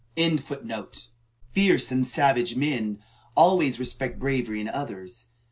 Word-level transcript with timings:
Fierce 1.51 1.91
and 1.91 2.07
savage 2.07 2.55
men 2.55 3.03
always 3.37 3.77
respect 3.77 4.17
bravery 4.17 4.59
in 4.59 4.67
others. 4.67 5.27